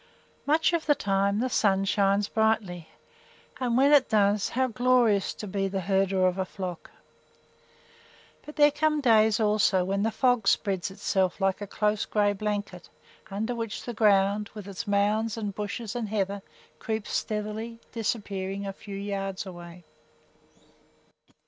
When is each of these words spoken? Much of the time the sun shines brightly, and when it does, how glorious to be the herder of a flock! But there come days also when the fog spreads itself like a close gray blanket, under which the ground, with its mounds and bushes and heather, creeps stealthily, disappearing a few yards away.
Much 0.47 0.73
of 0.73 0.87
the 0.87 0.95
time 0.95 1.39
the 1.39 1.47
sun 1.47 1.85
shines 1.85 2.27
brightly, 2.27 2.89
and 3.59 3.77
when 3.77 3.91
it 3.93 4.09
does, 4.09 4.49
how 4.49 4.65
glorious 4.65 5.31
to 5.31 5.45
be 5.45 5.67
the 5.67 5.81
herder 5.81 6.25
of 6.25 6.39
a 6.39 6.43
flock! 6.43 6.89
But 8.43 8.55
there 8.55 8.71
come 8.71 8.99
days 8.99 9.39
also 9.39 9.83
when 9.85 10.01
the 10.01 10.09
fog 10.09 10.47
spreads 10.47 10.89
itself 10.89 11.39
like 11.39 11.61
a 11.61 11.67
close 11.67 12.05
gray 12.05 12.33
blanket, 12.33 12.89
under 13.29 13.53
which 13.53 13.83
the 13.83 13.93
ground, 13.93 14.49
with 14.55 14.67
its 14.67 14.87
mounds 14.87 15.37
and 15.37 15.53
bushes 15.53 15.95
and 15.95 16.09
heather, 16.09 16.41
creeps 16.79 17.11
stealthily, 17.11 17.77
disappearing 17.91 18.65
a 18.65 18.73
few 18.73 18.95
yards 18.97 19.45
away. 19.45 19.83